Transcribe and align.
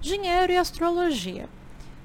Dinheiro 0.00 0.52
e 0.52 0.58
astrologia. 0.58 1.48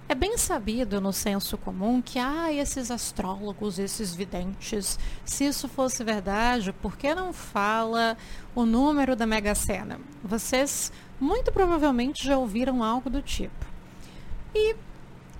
É 0.07 0.13
bem 0.13 0.37
sabido 0.37 1.01
no 1.01 1.11
senso 1.11 1.57
comum 1.57 1.99
que 1.99 2.19
ah, 2.19 2.53
esses 2.53 2.91
astrólogos, 2.91 3.79
esses 3.79 4.13
videntes, 4.13 4.99
se 5.25 5.45
isso 5.45 5.67
fosse 5.67 6.03
verdade, 6.03 6.71
por 6.71 6.95
que 6.95 7.15
não 7.15 7.33
fala 7.33 8.15
o 8.53 8.67
número 8.67 9.15
da 9.15 9.25
Mega 9.25 9.55
Sena? 9.55 9.99
Vocês 10.23 10.91
muito 11.19 11.51
provavelmente 11.51 12.23
já 12.23 12.37
ouviram 12.37 12.83
algo 12.83 13.09
do 13.09 13.19
tipo. 13.19 13.65
E 14.53 14.75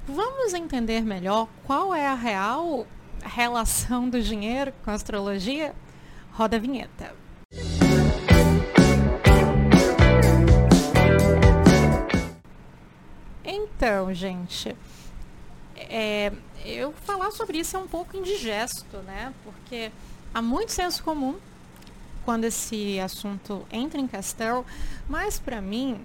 vamos 0.08 0.52
entender 0.56 1.02
melhor 1.02 1.48
qual 1.66 1.94
é 1.94 2.08
a 2.08 2.16
real 2.16 2.88
relação 3.24 4.10
do 4.10 4.20
dinheiro 4.20 4.74
com 4.84 4.90
a 4.90 4.96
astrologia? 4.96 5.76
Roda 6.32 6.58
a 6.58 6.60
vinheta. 6.60 7.25
Então, 13.88 14.12
gente, 14.16 14.76
é, 15.76 16.32
eu 16.66 16.92
falar 16.92 17.30
sobre 17.30 17.60
isso 17.60 17.78
é 17.78 17.80
um 17.80 17.88
pouco 17.88 18.18
indigesto, 18.18 18.98
né? 19.06 19.32
Porque 19.44 19.92
há 20.34 20.42
muito 20.42 20.72
senso 20.72 21.04
comum 21.04 21.36
quando 22.24 22.46
esse 22.46 23.00
assunto 23.00 23.64
entra 23.72 24.02
em 24.02 24.08
questão, 24.08 24.66
mas 25.08 25.38
para 25.38 25.62
mim 25.62 26.04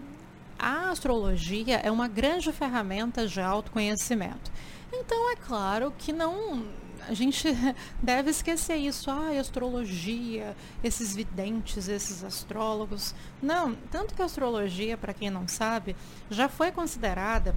a 0.58 0.90
astrologia 0.90 1.76
é 1.76 1.90
uma 1.90 2.06
grande 2.06 2.52
ferramenta 2.52 3.26
de 3.26 3.40
autoconhecimento. 3.40 4.52
Então 4.92 5.32
é 5.32 5.36
claro 5.36 5.90
que 5.96 6.12
não 6.12 6.62
a 7.08 7.14
gente 7.14 7.48
deve 8.02 8.30
esquecer 8.30 8.76
isso. 8.76 9.10
Ah, 9.10 9.30
astrologia, 9.38 10.56
esses 10.82 11.14
videntes, 11.14 11.88
esses 11.88 12.22
astrólogos. 12.24 13.14
Não, 13.42 13.74
tanto 13.90 14.14
que 14.14 14.22
a 14.22 14.24
astrologia, 14.24 14.96
para 14.96 15.14
quem 15.14 15.30
não 15.30 15.46
sabe, 15.48 15.96
já 16.30 16.48
foi 16.48 16.70
considerada 16.70 17.54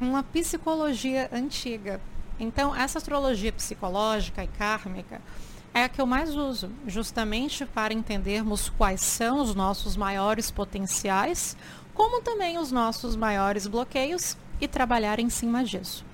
uma 0.00 0.22
psicologia 0.22 1.28
antiga. 1.32 2.00
Então, 2.38 2.74
essa 2.74 2.98
astrologia 2.98 3.52
psicológica 3.52 4.42
e 4.42 4.48
kármica 4.48 5.20
é 5.74 5.84
a 5.84 5.88
que 5.88 6.00
eu 6.00 6.06
mais 6.06 6.34
uso, 6.34 6.70
justamente 6.86 7.64
para 7.64 7.94
entendermos 7.94 8.68
quais 8.68 9.00
são 9.00 9.40
os 9.40 9.54
nossos 9.54 9.96
maiores 9.96 10.50
potenciais, 10.50 11.56
como 11.94 12.22
também 12.22 12.58
os 12.58 12.70
nossos 12.70 13.16
maiores 13.16 13.66
bloqueios 13.66 14.36
e 14.60 14.68
trabalhar 14.68 15.18
em 15.18 15.30
cima 15.30 15.64
disso. 15.64 16.04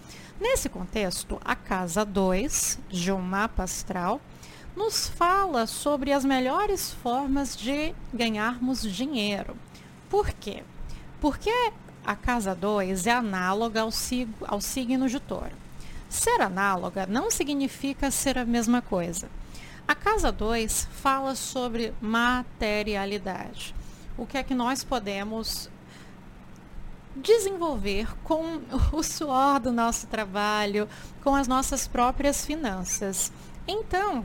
Nesse 0.41 0.69
contexto, 0.69 1.41
a 1.45 1.57
casa 1.57 2.05
2 2.05 2.79
de 2.89 3.11
um 3.11 3.21
mapa 3.21 3.65
astral 3.65 4.21
nos 4.77 5.09
fala 5.09 5.67
sobre 5.67 6.13
as 6.13 6.25
melhores 6.25 6.93
formas 6.93 7.57
de 7.57 7.93
ganharmos 8.15 8.83
dinheiro. 8.83 9.57
Por 10.09 10.31
quê? 10.31 10.63
Porque 11.21 11.51
a 12.07 12.15
casa 12.15 12.55
2 12.55 13.09
é 13.09 13.13
análoga 13.13 13.81
ao, 13.81 13.91
sig 13.91 14.29
ao 14.47 14.61
signo 14.61 15.09
de 15.09 15.19
touro. 15.19 15.57
Ser 16.09 16.41
análoga 16.41 17.05
não 17.07 17.31
significa 17.33 18.09
ser 18.11 18.39
a 18.39 18.45
mesma 18.45 18.81
coisa. 18.81 19.29
A 19.89 19.95
casa 19.95 20.31
2 20.31 20.89
fala 20.93 21.35
sobre 21.35 21.93
materialidade. 22.01 23.75
O 24.17 24.25
que 24.25 24.39
é 24.39 24.43
que 24.45 24.55
nós 24.55 24.85
podemos 24.85 25.69
desenvolver 27.23 28.09
com 28.25 28.61
o 28.93 29.03
suor 29.03 29.61
do 29.61 29.73
nosso 29.73 30.07
trabalho, 30.07 30.89
com 31.23 31.35
as 31.35 31.49
nossas 31.49 31.87
próprias 31.87 32.45
finanças. 32.45 33.33
Então, 33.67 34.25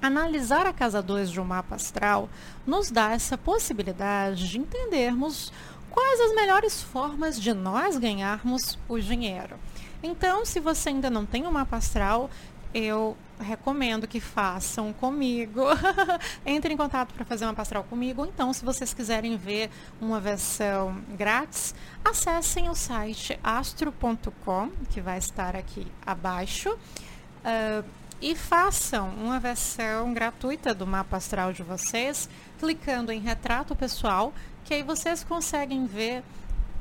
analisar 0.00 0.66
a 0.66 0.72
casa 0.72 1.02
2 1.02 1.30
de 1.30 1.40
um 1.40 1.44
mapa 1.44 1.74
astral 1.74 2.28
nos 2.66 2.90
dá 2.90 3.12
essa 3.12 3.36
possibilidade 3.36 4.48
de 4.48 4.58
entendermos 4.58 5.52
quais 5.90 6.20
as 6.20 6.34
melhores 6.34 6.80
formas 6.80 7.40
de 7.40 7.52
nós 7.52 7.98
ganharmos 7.98 8.78
o 8.88 8.98
dinheiro. 8.98 9.56
Então, 10.02 10.46
se 10.46 10.60
você 10.60 10.88
ainda 10.88 11.10
não 11.10 11.26
tem 11.26 11.46
um 11.46 11.52
mapa 11.52 11.76
astral, 11.76 12.30
eu 12.72 13.16
recomendo 13.38 14.06
que 14.06 14.20
façam 14.20 14.92
comigo. 14.92 15.62
Entre 16.44 16.72
em 16.72 16.76
contato 16.76 17.12
para 17.14 17.24
fazer 17.24 17.44
uma 17.44 17.54
pastoral 17.54 17.84
comigo. 17.84 18.24
Então, 18.26 18.52
se 18.52 18.64
vocês 18.64 18.94
quiserem 18.94 19.36
ver 19.36 19.70
uma 20.00 20.20
versão 20.20 21.02
grátis, 21.16 21.74
acessem 22.04 22.68
o 22.68 22.74
site 22.74 23.38
astro.com, 23.42 24.70
que 24.90 25.00
vai 25.00 25.18
estar 25.18 25.56
aqui 25.56 25.86
abaixo. 26.06 26.70
Uh, 26.70 27.84
e 28.22 28.36
façam 28.36 29.08
uma 29.10 29.40
versão 29.40 30.12
gratuita 30.12 30.74
do 30.74 30.86
mapa 30.86 31.16
astral 31.16 31.54
de 31.54 31.62
vocês, 31.62 32.28
clicando 32.58 33.10
em 33.10 33.18
retrato 33.18 33.74
pessoal, 33.74 34.34
que 34.62 34.74
aí 34.74 34.82
vocês 34.82 35.24
conseguem 35.24 35.86
ver 35.86 36.22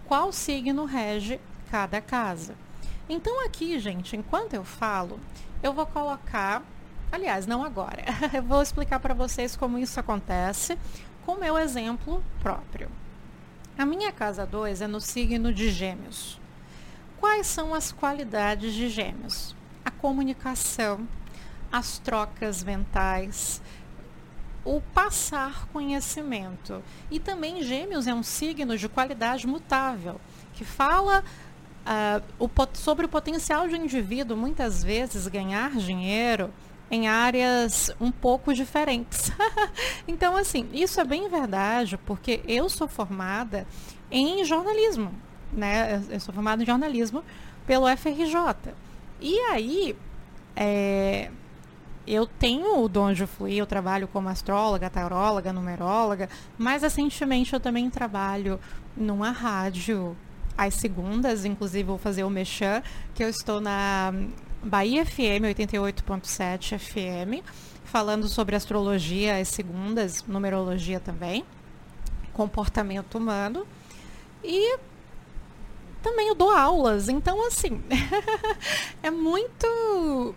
qual 0.05 0.33
signo 0.33 0.83
rege 0.83 1.39
cada 1.71 2.01
casa. 2.01 2.55
Então 3.07 3.45
aqui, 3.45 3.79
gente, 3.79 4.17
enquanto 4.17 4.53
eu 4.53 4.65
falo, 4.65 5.17
eu 5.61 5.73
vou 5.73 5.85
colocar, 5.85 6.63
aliás, 7.11 7.45
não 7.45 7.63
agora, 7.63 8.03
eu 8.33 8.43
vou 8.43 8.61
explicar 8.61 8.99
para 8.99 9.13
vocês 9.13 9.55
como 9.55 9.77
isso 9.77 9.99
acontece 9.99 10.77
com 11.25 11.33
o 11.33 11.39
meu 11.39 11.57
exemplo 11.57 12.23
próprio. 12.41 12.89
A 13.77 13.85
minha 13.85 14.11
casa 14.11 14.45
2 14.45 14.81
é 14.81 14.87
no 14.87 14.99
signo 14.99 15.53
de 15.53 15.69
Gêmeos. 15.69 16.39
Quais 17.19 17.47
são 17.47 17.73
as 17.73 17.91
qualidades 17.91 18.73
de 18.73 18.89
Gêmeos? 18.89 19.55
A 19.85 19.91
comunicação, 19.91 21.07
as 21.71 21.99
trocas 21.99 22.63
mentais, 22.63 23.61
o 24.65 24.81
passar 24.81 25.65
conhecimento. 25.67 26.83
E 27.09 27.19
também 27.19 27.63
Gêmeos 27.63 28.07
é 28.07 28.13
um 28.13 28.23
signo 28.23 28.77
de 28.77 28.89
qualidade 28.89 29.47
mutável, 29.47 30.19
que 30.53 30.65
fala 30.65 31.23
uh, 31.89 32.23
o, 32.37 32.49
sobre 32.73 33.05
o 33.07 33.09
potencial 33.09 33.67
de 33.67 33.75
um 33.75 33.83
indivíduo 33.83 34.37
muitas 34.37 34.83
vezes 34.83 35.27
ganhar 35.27 35.71
dinheiro 35.71 36.51
em 36.91 37.07
áreas 37.07 37.91
um 37.99 38.11
pouco 38.11 38.53
diferentes. 38.53 39.31
então, 40.07 40.35
assim, 40.37 40.69
isso 40.71 40.99
é 40.99 41.03
bem 41.03 41.27
verdade, 41.27 41.97
porque 41.97 42.41
eu 42.47 42.69
sou 42.69 42.87
formada 42.87 43.67
em 44.11 44.43
jornalismo, 44.43 45.13
né? 45.51 46.01
Eu 46.09 46.19
sou 46.19 46.33
formada 46.33 46.63
em 46.63 46.65
jornalismo 46.65 47.23
pelo 47.65 47.85
FRJ. 47.95 48.73
E 49.21 49.37
aí, 49.51 49.95
é, 50.55 51.29
eu 52.07 52.25
tenho 52.25 52.79
o 52.79 52.89
dom 52.89 53.13
de 53.13 53.27
fluir, 53.27 53.57
eu 53.57 53.67
trabalho 53.67 54.07
como 54.07 54.29
astróloga, 54.29 54.89
taróloga, 54.89 55.53
numeróloga, 55.53 56.27
mas 56.57 56.81
recentemente 56.81 57.53
eu 57.53 57.59
também 57.59 57.87
trabalho 57.87 58.59
numa 58.97 59.29
rádio 59.29 60.17
às 60.59 60.73
segundas, 60.73 61.45
inclusive 61.45 61.85
vou 61.85 61.97
fazer 61.97 62.25
o 62.25 62.29
Mechan, 62.29 62.83
que 63.15 63.23
eu 63.23 63.29
estou 63.29 63.61
na 63.61 64.13
Bahia 64.61 65.05
FM 65.05 65.47
88.7 65.55 66.77
FM, 66.77 67.41
falando 67.85 68.27
sobre 68.27 68.57
astrologia 68.57 69.39
às 69.39 69.47
segundas, 69.47 70.21
numerologia 70.27 70.99
também, 70.99 71.45
comportamento 72.33 73.17
humano. 73.17 73.65
E 74.43 74.77
também 76.03 76.27
eu 76.27 76.35
dou 76.35 76.51
aulas, 76.51 77.07
então 77.07 77.47
assim, 77.47 77.81
é 79.01 79.09
muito 79.09 80.35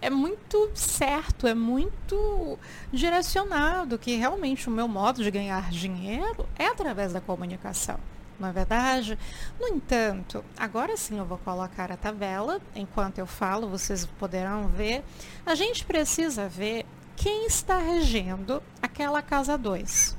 é 0.00 0.08
muito 0.08 0.70
certo, 0.74 1.48
é 1.48 1.54
muito 1.54 2.56
direcionado 2.92 3.98
que 3.98 4.14
realmente 4.14 4.68
o 4.68 4.70
meu 4.70 4.86
modo 4.86 5.24
de 5.24 5.30
ganhar 5.30 5.70
dinheiro 5.70 6.48
é 6.56 6.66
através 6.66 7.12
da 7.12 7.20
comunicação 7.20 7.98
não 8.38 8.48
é 8.48 8.52
verdade? 8.52 9.18
No 9.60 9.68
entanto, 9.68 10.44
agora 10.58 10.96
sim 10.96 11.18
eu 11.18 11.24
vou 11.24 11.38
colocar 11.38 11.90
a 11.90 11.96
tabela, 11.96 12.60
enquanto 12.74 13.18
eu 13.18 13.26
falo, 13.26 13.68
vocês 13.68 14.06
poderão 14.18 14.68
ver. 14.68 15.04
A 15.44 15.54
gente 15.54 15.84
precisa 15.84 16.48
ver 16.48 16.84
quem 17.16 17.46
está 17.46 17.78
regendo 17.78 18.62
aquela 18.80 19.22
casa 19.22 19.56
2. 19.56 20.16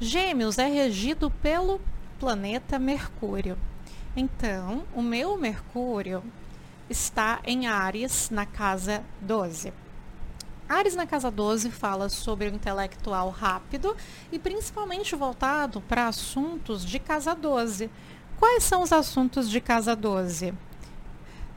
Gêmeos 0.00 0.58
é 0.58 0.66
regido 0.66 1.30
pelo 1.30 1.80
planeta 2.18 2.78
Mercúrio. 2.78 3.56
Então, 4.16 4.84
o 4.94 5.00
meu 5.00 5.38
Mercúrio 5.38 6.22
está 6.90 7.40
em 7.44 7.66
Ares, 7.66 8.28
na 8.30 8.44
casa 8.44 9.02
12. 9.20 9.72
Ares 10.72 10.96
na 10.96 11.06
casa 11.06 11.30
12 11.30 11.70
fala 11.70 12.08
sobre 12.08 12.46
o 12.46 12.54
intelectual 12.54 13.28
rápido 13.28 13.94
e 14.32 14.38
principalmente 14.38 15.14
voltado 15.14 15.82
para 15.82 16.08
assuntos 16.08 16.82
de 16.82 16.98
casa 16.98 17.34
12. 17.34 17.90
Quais 18.38 18.64
são 18.64 18.80
os 18.82 18.90
assuntos 18.90 19.50
de 19.50 19.60
casa 19.60 19.94
12? 19.94 20.54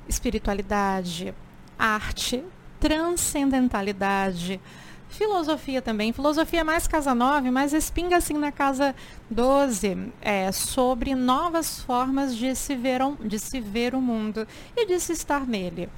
Espiritualidade, 0.09 1.33
arte, 1.79 2.43
transcendentalidade, 2.77 4.59
filosofia 5.07 5.81
também. 5.81 6.11
Filosofia 6.11 6.65
mais 6.65 6.85
casa 6.85 7.15
9, 7.15 7.51
mas 7.51 7.71
espinga 7.71 8.17
assim 8.17 8.33
na 8.33 8.51
casa 8.51 8.93
12, 9.29 10.11
é, 10.21 10.51
sobre 10.51 11.15
novas 11.15 11.79
formas 11.79 12.35
de 12.35 12.53
se, 12.53 12.75
ver, 12.75 12.99
de 13.23 13.39
se 13.39 13.61
ver 13.61 13.95
o 13.95 14.01
mundo 14.01 14.45
e 14.75 14.85
de 14.85 14.99
se 14.99 15.13
estar 15.13 15.47
nele. 15.47 15.89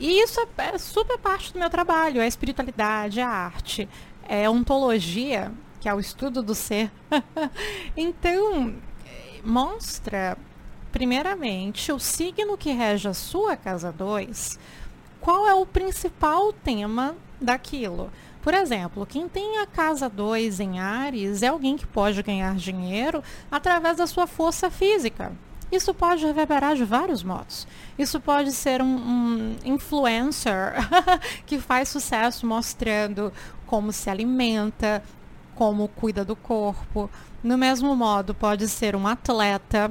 E 0.00 0.22
isso 0.22 0.40
é, 0.40 0.74
é 0.74 0.78
super 0.78 1.18
parte 1.18 1.52
do 1.52 1.58
meu 1.58 1.68
trabalho, 1.68 2.22
a 2.22 2.26
espiritualidade, 2.26 3.20
a 3.20 3.28
arte, 3.28 3.86
é 4.26 4.48
ontologia, 4.48 5.52
que 5.78 5.90
é 5.90 5.94
o 5.94 6.00
estudo 6.00 6.42
do 6.42 6.54
ser. 6.54 6.90
então, 7.94 8.74
mostra, 9.44 10.38
primeiramente, 10.90 11.92
o 11.92 11.98
signo 11.98 12.56
que 12.56 12.72
rege 12.72 13.08
a 13.08 13.14
sua 13.14 13.58
casa 13.58 13.92
2, 13.92 14.58
qual 15.20 15.46
é 15.46 15.52
o 15.52 15.66
principal 15.66 16.50
tema 16.50 17.14
daquilo. 17.38 18.10
Por 18.40 18.54
exemplo, 18.54 19.04
quem 19.04 19.28
tem 19.28 19.58
a 19.58 19.66
casa 19.66 20.08
2 20.08 20.60
em 20.60 20.80
Ares 20.80 21.42
é 21.42 21.48
alguém 21.48 21.76
que 21.76 21.86
pode 21.86 22.22
ganhar 22.22 22.56
dinheiro 22.56 23.22
através 23.50 23.98
da 23.98 24.06
sua 24.06 24.26
força 24.26 24.70
física. 24.70 25.30
Isso 25.70 25.94
pode 25.94 26.24
reverberar 26.24 26.74
de 26.74 26.84
vários 26.84 27.22
modos. 27.22 27.66
Isso 27.98 28.20
pode 28.20 28.52
ser 28.52 28.82
um, 28.82 28.86
um 28.86 29.56
influencer 29.64 30.74
que 31.46 31.58
faz 31.58 31.88
sucesso 31.88 32.46
mostrando 32.46 33.32
como 33.66 33.92
se 33.92 34.10
alimenta, 34.10 35.02
como 35.54 35.86
cuida 35.88 36.24
do 36.24 36.34
corpo. 36.34 37.08
No 37.42 37.56
mesmo 37.56 37.94
modo, 37.94 38.34
pode 38.34 38.68
ser 38.68 38.96
um 38.96 39.06
atleta, 39.06 39.90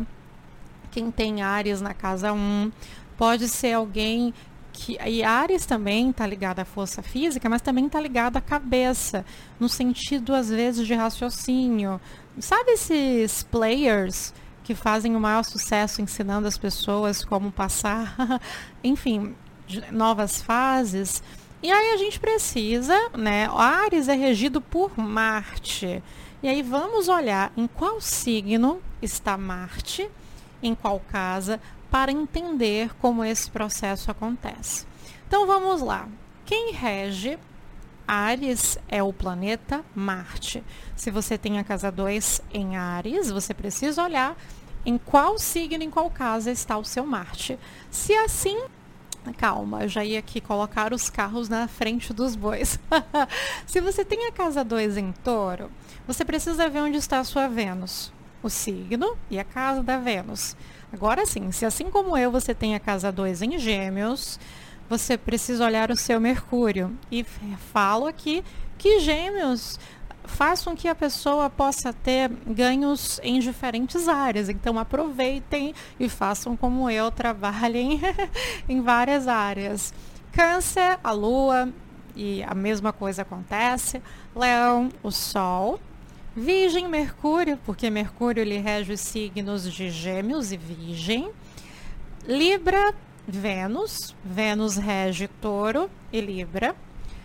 quem 0.92 1.10
tem 1.12 1.42
Ares 1.42 1.80
na 1.80 1.94
casa 1.94 2.34
1, 2.34 2.72
pode 3.18 3.48
ser 3.48 3.74
alguém 3.74 4.34
que 4.72 4.98
e 5.06 5.24
Ares 5.24 5.66
também 5.66 6.10
está 6.10 6.26
ligado 6.26 6.60
à 6.60 6.66
força 6.66 7.02
física, 7.02 7.50
mas 7.50 7.62
também 7.62 7.86
está 7.86 8.00
ligado 8.00 8.38
à 8.38 8.42
cabeça, 8.42 9.26
no 9.60 9.68
sentido 9.68 10.34
às 10.34 10.50
vezes 10.50 10.86
de 10.88 10.94
raciocínio. 10.94 12.00
Sabe 12.40 12.72
esses 12.72 13.44
players 13.44 14.34
que 14.70 14.76
fazem 14.76 15.16
o 15.16 15.20
maior 15.20 15.42
sucesso 15.42 16.00
ensinando 16.00 16.48
as 16.48 16.56
pessoas 16.56 17.26
como 17.26 17.52
passar, 17.52 18.16
enfim, 18.84 19.34
novas 19.92 20.44
fases? 20.44 21.24
E 21.64 21.72
aí 21.72 21.90
a 21.96 21.98
gente 21.98 22.20
precisa, 22.20 22.96
né? 23.18 23.50
Ares 23.52 24.08
é 24.08 24.14
regido 24.14 24.62
por 24.62 24.96
Marte. 24.96 26.04
E 26.44 26.48
aí 26.48 26.62
vamos 26.62 27.08
olhar 27.08 27.52
em 27.58 27.66
qual 27.66 28.00
signo 28.00 28.80
está 29.02 29.36
Marte, 29.40 30.08
em 30.62 30.76
qual 30.76 31.00
casa, 31.00 31.60
para 31.90 32.12
entender 32.12 32.94
como 33.00 33.26
esse 33.26 33.50
processo 33.50 34.12
acontece. 34.12 34.86
Então 35.28 35.48
vamos 35.48 35.82
lá. 35.82 36.08
Quem 36.46 36.74
rege 36.74 37.40
Ares 38.10 38.80
é 38.88 39.04
o 39.04 39.14
planeta 39.14 39.86
Marte. 39.94 40.64
Se 40.96 41.12
você 41.12 41.38
tem 41.38 41.60
a 41.60 41.64
casa 41.64 41.92
2 41.92 42.42
em 42.52 42.76
Ares, 42.76 43.30
você 43.30 43.54
precisa 43.54 44.04
olhar 44.04 44.36
em 44.84 44.98
qual 44.98 45.38
signo, 45.38 45.84
em 45.84 45.92
qual 45.92 46.10
casa 46.10 46.50
está 46.50 46.76
o 46.76 46.84
seu 46.84 47.06
Marte. 47.06 47.60
Se 47.92 48.16
assim 48.16 48.58
Calma, 49.38 49.84
eu 49.84 49.88
já 49.88 50.04
ia 50.04 50.18
aqui 50.18 50.42
colocar 50.42 50.92
os 50.92 51.08
carros 51.08 51.50
na 51.50 51.68
frente 51.68 52.12
dos 52.12 52.36
bois. 52.36 52.80
Se 53.68 53.80
você 53.80 54.04
tem 54.04 54.26
a 54.26 54.32
casa 54.32 54.64
2 54.64 54.98
em 54.98 55.12
touro, 55.12 55.70
você 56.08 56.26
precisa 56.26 56.68
ver 56.68 56.80
onde 56.80 56.98
está 56.98 57.20
a 57.20 57.24
sua 57.24 57.48
Vênus, 57.48 58.12
o 58.42 58.50
signo 58.50 59.16
e 59.30 59.38
a 59.38 59.44
casa 59.44 59.84
da 59.84 60.00
Vênus. 60.00 60.58
Agora 60.92 61.28
sim, 61.28 61.52
se 61.52 61.64
assim 61.64 61.92
como 61.92 62.18
eu 62.18 62.32
você 62.32 62.56
tem 62.56 62.74
a 62.74 62.80
casa 62.80 63.12
2 63.12 63.44
em 63.44 63.60
Gêmeos, 63.60 64.40
você 64.90 65.18
precisa 65.18 65.66
olhar 65.66 65.92
o 65.92 65.96
seu 65.96 66.20
Mercúrio. 66.20 66.98
E 67.12 67.24
falo 67.72 68.08
aqui 68.08 68.44
que 68.78 69.00
Gêmeos 69.00 69.80
façam 70.24 70.76
que 70.76 70.88
a 70.88 70.96
pessoa 70.96 71.50
possa 71.50 71.92
ter 71.92 72.30
ganhos 72.48 73.20
em 73.24 73.40
diferentes 73.40 74.08
áreas. 74.08 74.50
Então 74.50 74.80
aproveitem 74.80 75.74
e 76.00 76.10
façam 76.10 76.56
como 76.56 76.90
eu, 76.90 77.12
trabalhem 77.12 78.00
em 78.68 78.82
várias 78.82 79.28
áreas. 79.28 79.94
Câncer, 80.32 81.00
a 81.04 81.12
lua, 81.12 81.74
e 82.16 82.44
a 82.44 82.54
mesma 82.54 82.92
coisa 82.92 83.22
acontece. 83.22 84.02
Leão, 84.36 84.90
o 85.02 85.12
sol. 85.12 85.80
Virgem, 86.36 86.88
Mercúrio, 86.88 87.58
porque 87.66 87.90
Mercúrio 87.90 88.44
lhe 88.44 88.58
rege 88.58 88.94
os 88.94 89.02
signos 89.02 89.72
de 89.72 89.90
Gêmeos 89.90 90.52
e 90.52 90.58
Virgem. 90.58 91.32
Libra, 92.28 92.94
Vênus. 93.30 94.16
Vênus 94.24 94.76
rege 94.76 95.28
Touro 95.28 95.90
e 96.12 96.20
Libra. 96.20 96.76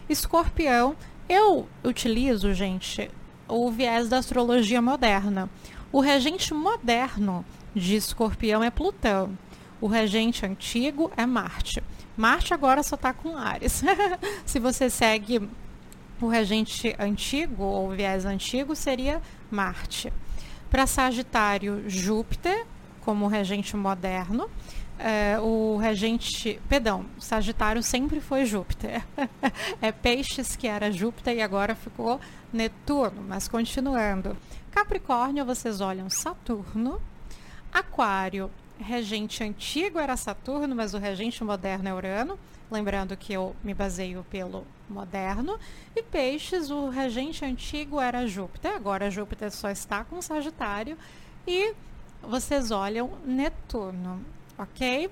Escorpião, 0.09 0.95
eu 1.29 1.67
utilizo, 1.83 2.53
gente, 2.53 3.11
o 3.49 3.71
viés 3.71 4.09
da 4.09 4.19
astrologia 4.19 4.83
moderna. 4.83 5.49
O 5.91 6.01
regente 6.01 6.53
moderno 6.53 7.45
de 7.75 7.97
Escorpião 7.97 8.63
é 8.63 8.71
Plutão. 8.71 9.37
O 9.81 9.87
regente 9.87 10.45
antigo 10.45 11.11
é 11.17 11.25
Marte. 11.25 11.83
Marte 12.17 12.53
agora 12.53 12.83
só 12.83 12.97
está 12.97 13.13
com 13.13 13.37
Ares. 13.37 13.83
Se 14.45 14.59
você 14.59 14.91
segue 14.91 15.49
o 16.21 16.29
regente 16.29 16.95
antigo 16.99 17.65
ou 17.65 17.91
viés 17.91 18.25
antigo, 18.25 18.77
seria 18.77 19.21
Marte. 19.51 20.13
Para 20.71 20.87
Sagitário, 20.87 21.85
Júpiter, 21.87 22.67
como 23.05 23.27
regente 23.27 23.77
moderno 23.77 24.49
é, 24.99 25.39
o 25.41 25.77
regente, 25.77 26.61
perdão, 26.69 27.05
Sagitário 27.19 27.83
sempre 27.83 28.21
foi 28.21 28.45
Júpiter. 28.45 29.05
é 29.83 29.91
Peixes 29.91 30.57
que 30.57 30.67
era 30.67 30.93
Júpiter 30.93 31.37
e 31.37 31.43
agora 31.43 31.75
ficou 31.75 32.21
Netuno, 32.53 33.23
mas 33.27 33.49
continuando. 33.49 34.37
Capricórnio, 34.71 35.45
vocês 35.45 35.81
olham 35.81 36.09
Saturno. 36.09 37.01
Aquário, 37.73 38.51
regente 38.79 39.43
antigo 39.43 39.99
era 39.99 40.17
Saturno, 40.17 40.75
mas 40.75 40.95
o 40.95 40.99
regente 40.99 41.43
moderno 41.43 41.89
é 41.89 41.95
Urano. 41.95 42.39
Lembrando 42.71 43.17
que 43.17 43.33
eu 43.33 43.55
me 43.63 43.75
baseio 43.75 44.25
pelo 44.31 44.65
moderno. 44.89 45.59
E 45.95 46.03
Peixes, 46.03 46.71
o 46.71 46.89
regente 46.89 47.45
antigo 47.45 48.01
era 48.01 48.27
Júpiter, 48.27 48.75
agora 48.75 49.11
Júpiter 49.11 49.51
só 49.51 49.71
está 49.71 50.05
com 50.05 50.23
Sagitário. 50.23 50.97
E 51.47 51.75
vocês 52.29 52.71
olham 52.71 53.11
Netuno 53.25 54.35
ok? 54.59 55.11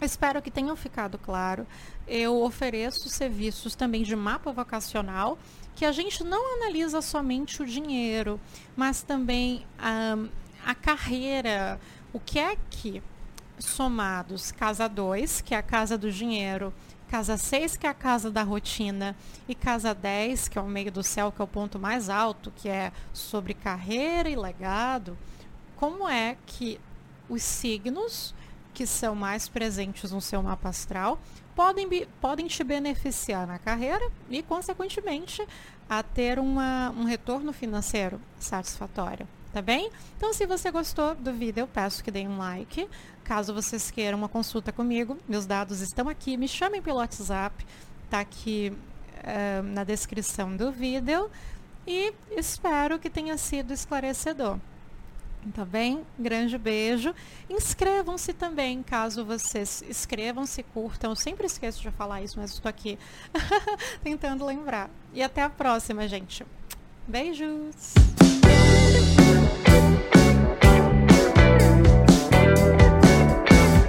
Espero 0.00 0.40
que 0.40 0.50
tenham 0.50 0.76
ficado 0.76 1.18
claro. 1.18 1.66
Eu 2.06 2.40
ofereço 2.42 3.08
serviços 3.08 3.74
também 3.74 4.02
de 4.02 4.14
mapa 4.14 4.52
vocacional, 4.52 5.38
que 5.74 5.84
a 5.84 5.92
gente 5.92 6.22
não 6.22 6.56
analisa 6.56 7.00
somente 7.02 7.62
o 7.62 7.66
dinheiro, 7.66 8.40
mas 8.76 9.02
também 9.02 9.64
um, 9.80 10.28
a 10.64 10.74
carreira, 10.74 11.80
o 12.12 12.20
que 12.20 12.38
é 12.38 12.56
que 12.70 13.02
somados 13.58 14.52
casa 14.52 14.88
2, 14.88 15.40
que 15.40 15.54
é 15.54 15.58
a 15.58 15.62
casa 15.62 15.98
do 15.98 16.12
dinheiro, 16.12 16.72
casa 17.08 17.36
6, 17.36 17.76
que 17.76 17.86
é 17.86 17.90
a 17.90 17.94
casa 17.94 18.30
da 18.30 18.42
rotina, 18.42 19.16
e 19.48 19.54
casa 19.54 19.92
10, 19.94 20.48
que 20.48 20.58
é 20.58 20.62
o 20.62 20.68
meio 20.68 20.92
do 20.92 21.02
céu, 21.02 21.32
que 21.32 21.40
é 21.40 21.44
o 21.44 21.48
ponto 21.48 21.78
mais 21.78 22.08
alto, 22.08 22.52
que 22.54 22.68
é 22.68 22.92
sobre 23.12 23.52
carreira 23.54 24.28
e 24.28 24.36
legado, 24.36 25.18
como 25.78 26.08
é 26.08 26.36
que 26.44 26.80
os 27.28 27.42
signos 27.42 28.34
que 28.74 28.86
são 28.86 29.14
mais 29.14 29.48
presentes 29.48 30.12
no 30.12 30.20
seu 30.20 30.42
mapa 30.42 30.68
astral 30.68 31.20
podem, 31.54 32.06
podem 32.20 32.46
te 32.46 32.62
beneficiar 32.62 33.46
na 33.46 33.58
carreira 33.58 34.10
e, 34.28 34.42
consequentemente, 34.42 35.44
a 35.88 36.02
ter 36.02 36.38
uma, 36.38 36.90
um 36.90 37.04
retorno 37.04 37.52
financeiro 37.52 38.20
satisfatório. 38.38 39.26
Tá 39.52 39.62
bem? 39.62 39.90
Então, 40.16 40.32
se 40.32 40.46
você 40.46 40.70
gostou 40.70 41.14
do 41.14 41.32
vídeo, 41.32 41.62
eu 41.62 41.66
peço 41.66 42.04
que 42.04 42.10
deem 42.10 42.28
um 42.28 42.38
like. 42.38 42.88
Caso 43.24 43.54
vocês 43.54 43.90
queiram 43.90 44.18
uma 44.18 44.28
consulta 44.28 44.72
comigo, 44.72 45.16
meus 45.28 45.46
dados 45.46 45.80
estão 45.80 46.08
aqui. 46.08 46.36
Me 46.36 46.46
chamem 46.46 46.82
pelo 46.82 46.98
WhatsApp, 46.98 47.66
tá 48.10 48.20
aqui 48.20 48.72
uh, 49.16 49.62
na 49.62 49.84
descrição 49.84 50.54
do 50.56 50.70
vídeo. 50.70 51.30
E 51.86 52.12
espero 52.30 52.98
que 52.98 53.08
tenha 53.08 53.38
sido 53.38 53.72
esclarecedor. 53.72 54.58
Tá 55.54 55.64
bem? 55.64 56.04
Grande 56.18 56.58
beijo. 56.58 57.14
Inscrevam-se 57.48 58.32
também, 58.32 58.82
caso 58.82 59.24
vocês 59.24 59.82
inscrevam-se, 59.88 60.62
curtam. 60.62 61.10
Eu 61.10 61.16
sempre 61.16 61.46
esqueço 61.46 61.80
de 61.80 61.90
falar 61.90 62.22
isso, 62.22 62.38
mas 62.38 62.52
estou 62.52 62.68
aqui 62.68 62.98
tentando 64.02 64.44
lembrar. 64.44 64.90
E 65.14 65.22
até 65.22 65.42
a 65.42 65.48
próxima, 65.48 66.06
gente. 66.06 66.44
Beijos! 67.06 68.17